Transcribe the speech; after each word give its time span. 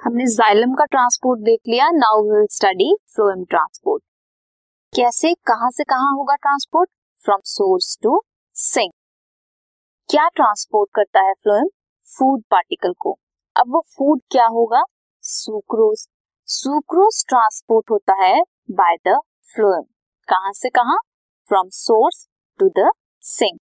हमने 0.00 0.24
जाइलम 0.26 0.74
का 0.74 0.84
ट्रांसपोर्ट 0.84 1.40
देख 1.44 1.60
लिया 1.68 1.88
now 1.92 2.20
will 2.24 2.46
study 2.50 2.94
phloem 3.14 3.44
transport 3.44 4.02
कैसे, 4.92 5.32
कहाँ 5.46 5.70
से 5.70 5.84
कहाँ 5.84 6.12
होगा 6.16 6.34
transport 6.34 6.88
from 7.20 7.40
source 7.44 7.96
to 8.02 8.20
sink 8.56 8.92
क्या 10.08 10.26
ट्रांसपोर्ट 10.28 10.90
करता 10.94 11.20
है 11.26 11.32
फ्लोएम 11.32 11.66
फ़ूड 12.06 12.42
पार्टिकल 12.50 12.92
को. 12.98 13.12
अब 13.56 13.72
वो 13.72 13.80
फ़ूड 13.88 14.20
क्या 14.30 14.46
होगा? 14.46 14.82
सुक्रोज 15.24 16.06
सुक्रोज 16.48 17.24
ट्रांसपोर्ट 17.28 17.90
होता 17.90 18.14
है 18.22 18.40
बाय 18.72 18.96
द 19.08 19.18
फ्लोएम 19.52 19.82
कहाँ 20.28 20.52
से 20.52 20.68
कहाँ? 20.70 20.98
From 21.46 21.68
source 21.72 22.26
to 22.60 22.68
the 22.78 22.90
sink 23.24 23.60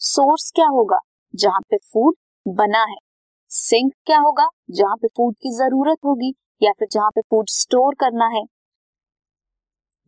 source 0.00 0.50
क्या 0.54 0.66
होगा? 0.68 0.98
जहाँ 1.34 1.60
पे 1.70 1.76
फ़ूड 1.76 2.14
बना 2.46 2.84
है. 2.90 3.01
सिंक 3.52 3.92
क्या 4.06 4.18
होगा? 4.18 4.48
जहाँ 4.70 4.96
पे 4.96 5.08
फ़ूड 5.08 5.34
की 5.34 5.50
ज़रूरत 5.56 5.98
होगी 6.04 6.32
या 6.62 6.70
फिर 6.78 6.88
जहाँ 6.92 7.10
पे 7.10 7.20
फ़ूड 7.20 7.48
स्टोर 7.50 7.94
करना 7.94 8.26
है? 8.28 8.42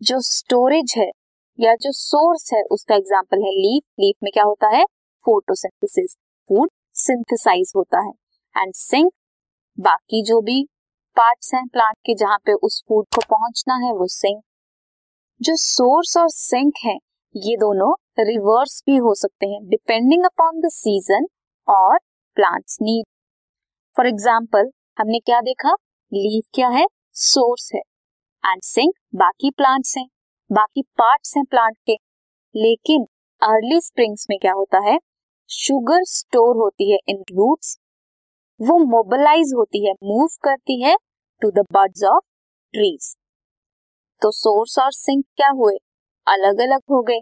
जो 0.01 0.21
स्टोरेज 0.21 0.95
है 0.99 1.11
या 1.59 1.75
जो 1.75 1.93
सोर्स 1.93 2.53
है, 2.55 2.63
उसका 2.63 2.95
एग्ज़ाम्पल 2.95 3.43
है 3.43 3.51
लीफ 3.53 3.83
लीफ 4.01 4.17
में 4.23 4.31
क्या 4.35 4.45
होता 4.45 4.69
है? 4.69 4.85
फोटोसिंथेसिस 5.23 6.17
फ़ूड 6.49 6.71
सिंथेसाइज 6.97 7.73
होता 7.77 8.05
है. 8.07 8.13
एंड 8.55 8.73
सिंक 8.75 9.13
बाकी 9.79 10.23
जो 10.25 10.41
भी 10.41 10.63
पार्ट्स 11.17 11.55
हैं 11.55 11.67
प्लांट 11.69 11.97
के 12.07 12.15
जहाँ 12.15 12.39
पे 12.47 12.53
उस 12.63 12.83
फ़ूड 12.89 13.07
को 13.15 13.21
पहुँचना 13.31 13.75
है, 13.87 13.93
वो 13.93 14.07
सिंक 14.09 14.43
जो 15.41 15.57
सोर्स 15.59 16.17
और 16.17 16.29
सिंक 16.31 16.75
है, 16.85 16.99
ये 17.35 17.57
दोनों 17.57 17.95
रिवर्स 18.21 18.83
भी 18.87 18.97
हो 18.99 19.15
सकते 19.15 19.47
हैं 19.47 19.67
डिपेंडिंग 19.69 20.25
अपॉन 20.25 20.61
द 20.61 20.71
सीज़न 20.73 21.27
और 21.69 21.99
प्लांट्स 22.37 22.79
नीड 22.83 23.05
फॉर 23.97 24.07
एग्ज़ाम्पल 24.07 24.71
हमने 24.99 25.19
क्या 25.19 25.41
देखा? 25.41 25.73
लीफ 26.13 26.45
क्या 26.55 26.69
है? 26.69 26.85
सोर्स 27.13 27.71
है। 27.75 27.81
एंड 28.45 28.63
सिंक 28.63 28.95
बाकी 29.15 29.51
प्लांट्स 29.51 29.97
हैं। 29.97 30.07
बाकी 30.51 30.83
पार्ट्स 30.99 31.37
हैं 31.37 31.45
प्लांट 31.45 31.77
के। 31.87 31.93
लेकिन 32.55 33.05
अर्ली 33.43 33.81
स्प्रिंग्स 33.81 34.27
में 34.31 34.39
क्या 34.39 34.53
होता 34.53 34.79
है? 34.81 34.99
शुगर 35.51 36.03
स्टोर 36.07 36.57
होती 36.57 36.91
है 36.93 36.99
इन 37.09 37.23
रूट्स 37.31 37.77
वो 38.61 38.79
मोबिलाइज 38.87 39.53
होती 39.57 39.85
है 39.87 39.93
मूव 40.05 40.29
करती 40.45 40.81
है 40.83 40.97
to 41.43 41.51
the 41.51 41.65
birds 41.73 42.05
of 42.05 42.25
trees 42.75 43.15
तो 44.23 44.31
सोर्स 44.31 44.79
और 44.79 44.93
सिंक 44.93 45.25
क्या 45.37 45.49
हुए? 45.51 45.77
अलग 46.27 46.61
अलग 46.61 46.81
हो 46.91 47.01
गए। 47.03 47.21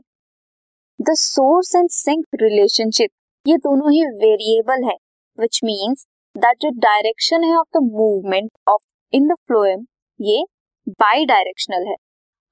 The 1.00 1.14
source 1.16 1.74
and 1.76 1.88
sink 1.90 2.24
relationship 2.42 3.10
ये 3.46 3.56
दोनों 3.58 3.92
ही 3.92 4.04
वेरिएबल 4.18 4.84
है 4.84 4.96
विच 5.38 5.60
मीन्स 5.64 6.06
दैट 6.36 6.56
जो 6.62 6.68
डायरेक्शन 6.80 7.42
है 7.44 7.56
of 7.56 7.78
the 7.78 7.80
movement 7.84 8.50
of 8.68 8.82
in 9.12 9.26
the 9.28 9.34
phloem 9.48 9.84
ये 10.20 10.44
बाई 10.90 11.24
डायरेक्शनल 11.26 11.86
है। 11.88 11.94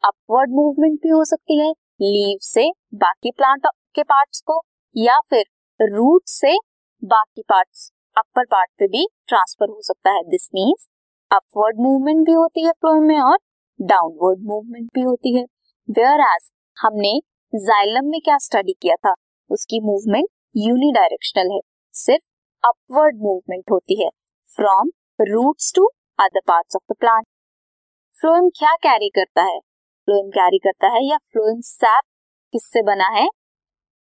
अपवर्ड 0.03 0.51
मूवमेंट 0.51 0.99
भी 1.03 1.09
हो 1.09 1.25
सकती 1.25 1.59
है 1.59 1.71
लीव 2.03 2.39
से 2.43 2.69
बाकी 2.97 3.31
प्लांट 3.31 3.67
के 3.95 4.03
पार्ट्स 4.03 4.41
को, 4.41 4.61
या 4.97 5.19
फिर 5.31 5.45
रूट 5.81 6.23
से 6.27 6.57
बाकी 7.03 7.43
पार्ट्स 7.43 7.91
अपर 8.17 8.45
पार्ट 8.47 8.71
पे 8.79 8.87
भी 8.89 9.07
ट्रांसफ़र 9.29 9.69
हो 9.69 9.81
सकता 9.83 10.11
है। 10.11 10.23
दिस 10.25 10.49
मीन्स 10.55 10.87
अपवर्ड 11.31 11.81
मूवमेंट 11.81 12.25
भी 12.27 12.33
होती 12.33 12.65
है 12.65 12.73
फ्लोएम 12.73 13.05
में 13.05 13.19
और 13.21 13.39
डाउनवर्ड 13.81 14.47
मूवमेंट 14.47 14.89
भी 14.95 15.03
होती 15.03 15.37
है। 15.37 15.45
वेयर 15.89 16.21
एज 16.23 16.51
हमने 16.77 17.19
जाइलम 17.53 18.11
में 18.11 18.21
क्या 18.21 18.39
स्टडी 18.41 18.73
किया 18.73 18.95
था, 18.97 19.15
उसकी 19.51 19.81
मूवमेंट 19.81 20.29
यूनिडायरेक्शनल 20.59 21.55
है। 21.55 21.61
सिर्फ़ 21.95 22.23
अपवर्ड 22.65 23.17
मूवमेंट 23.23 23.71
होती 23.71 24.03
है 24.05 24.09
from 24.49 24.91
roots 25.21 25.73
to 25.77 25.85
other 26.19 26.41
parts 26.49 26.77
of 26.77 26.93
the 26.93 26.97
plant 27.01 27.25
phloem 28.17 28.49
क्या 28.49 28.75
कैरी 28.83 29.09
करता 29.09 29.43
है? 29.43 29.59
फ्लोएम 30.09 30.29
कैरी 30.31 30.59
करता 30.59 30.89
है 30.89 31.05
या 31.05 31.17
फ्लोएम 31.17 31.61
सैप 31.61 32.03
किससे 32.55 32.83
बना 32.83 33.09
है? 33.09 33.27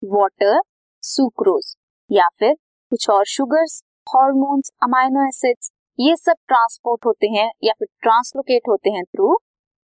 वाटर 0.02 0.60
सुक्रोज 1.02 1.74
या 2.10 2.28
फिर 2.38 2.54
कुछ 2.92 3.08
और 3.10 3.24
शुगर्स 3.26 3.82
हॉर्मोन्स 4.06 4.70
अमाइनो 4.82 5.26
एसिड्स 5.28 5.70
ये 5.98 6.16
सब 6.16 6.34
ट्रांसपोर्ट 6.48 7.06
होते 7.06 7.26
हैं 7.26 7.50
या 7.64 7.72
फिर 7.78 7.88
ट्रांसलोकेट 8.02 8.68
होते 8.68 8.90
हैं 8.90 9.02
थ्रू 9.04 9.34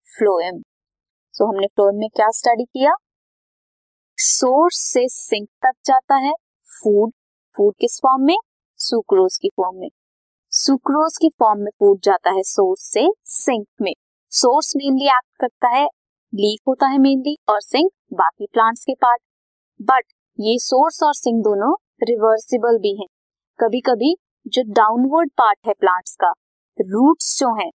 फ्लोएम 0.06 0.60
सो 1.34 1.46
हमने 1.48 1.66
फ्लोएम 1.66 1.96
में 1.96 2.08
क्या 2.16 2.28
स्टडी 2.32 2.64
किया? 2.64 2.92
सोर्स 4.18 4.78
से 4.92 5.08
सिंक 5.08 5.48
तक 5.66 5.72
जाता 5.84 6.16
है 6.16 6.32
फ़ूड 6.66 7.12
फ़ूड 7.56 7.74
किस 7.80 7.98
फॉर्म 8.02 8.22
में? 8.22 8.36
सुक्रोज 8.80 9.36
की 9.36 9.48
फॉर्म 9.56 9.76
में। 9.78 9.88
सुक्रोज 10.52 11.16
की 11.16 11.28
फॉर्म 11.38 11.60
में 11.60 11.70
फ़ूड 11.70 11.98
जाता 12.04 12.30
है 12.30 12.42
सोर्स 12.42 12.82
से 12.92 13.06
सिंक 13.24 13.66
में। 13.82 13.92
सोर्स 14.32 14.72
मेनली 14.76 15.06
एक्ट 15.06 15.40
करता 15.40 15.68
है 15.68 15.84
लीफ 16.32 16.68
होता 16.68 16.86
है 16.86 16.98
मेनली 16.98 17.36
और 17.48 17.60
सिंक 17.60 17.90
बाकी 18.12 18.46
प्लांट्स 18.52 18.84
के 18.84 18.94
पार्ट 18.94 19.20
बट 19.80 20.04
ये 20.38 20.56
सोर्स 20.58 21.02
और 21.02 21.14
सिंक 21.14 21.42
दोनों 21.44 21.72
रिवर्सिबल 22.02 22.78
भी 22.78 22.94
हैं। 23.00 23.06
कभी 23.58 23.80
कभी 23.80 24.14
जो 24.46 24.62
डाउनवर्ड 24.72 25.30
पार्ट 25.38 25.58
है 25.66 25.72
प्लांट्स 25.72 26.16
का 26.20 26.32
रूट्स 26.78 27.38
जो 27.38 27.54
हैं, 27.54 27.70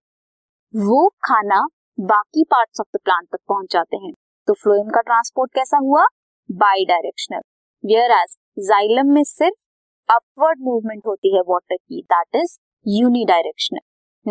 वो 0.74 1.08
खाना 1.24 1.62
बाकी 2.00 2.44
पार्ट्स 2.44 2.80
ऑफ़ 2.80 2.98
द 2.98 3.00
प्लांट 3.04 3.28
तक 3.32 3.40
पहुँच 3.48 3.74
जाते 3.74 3.98
हैं। 3.98 4.12
तो 4.48 4.54
फ्लोएम 4.54 4.90
का 4.90 5.02
ट्रांसपोर्ट 5.02 5.54
कैसा 5.56 5.78
हुआ? 5.78 6.06
By 6.50 6.86
directional 6.86 7.42
where 7.84 8.12
as 8.12 8.36
xylem 8.60 9.14
में 9.14 9.24
सिर्फ़ 9.24 9.65
अपवर्ड 10.10 10.60
मूवमेंट 10.62 11.02
होती 11.08 11.36
है 11.36 11.42
वॉटर 11.42 11.76
की 11.76 12.02
दैट 12.02 12.36
इज़ 12.36 12.58
यूनिडायरेक्शनल 12.88 13.80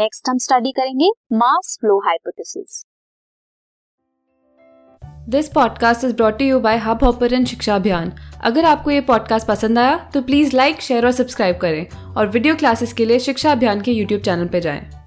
नेक्स्ट 0.00 0.28
हम 0.28 0.38
स्टडी 0.38 0.72
करेंगे 0.72 1.10
mass 1.32 1.78
flow 1.80 1.98
hypothesis 1.98 2.84
this 5.28 5.48
podcast 5.48 6.04
is 6.04 6.14
brought 6.16 6.42
you 6.42 6.60
by 6.60 6.76
Hubhopper 7.04 7.44
Shiksha 7.44 7.76
Abhiyan 7.76 8.12
अगर 8.44 8.64
आपको 8.64 8.90
ये 8.90 9.00
पॉडकास्ट 9.00 9.48
पसंद 9.48 9.78
आया 9.78 10.10
तो 10.14 10.22
प्लीज़ 10.22 10.56
लाइक 10.56 10.80
शेयर 10.80 11.06
और 11.06 11.12
सब्सक्राइब 11.12 11.56
करें 11.56 12.14
और 12.14 12.26
वीडियो 12.26 12.56
क्लासेस 12.56 12.92
के 12.92 13.04
लिए 13.04 13.18
शिक्षा 13.18 13.52
अभियान 13.52 13.80
के 13.80 13.92
यूट्यूब 13.92 14.20
चैनल 14.22 14.48
पर 14.48 14.58
जाएँ। 14.58 15.03